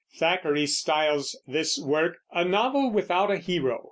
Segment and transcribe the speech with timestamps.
[0.17, 3.77] Thackeray styles this work "a novel without a hero."